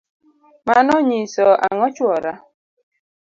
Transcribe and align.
mano 0.67 0.89
onyiso 0.99 1.45
ang'o 1.65 1.87
chuora? 1.95 2.33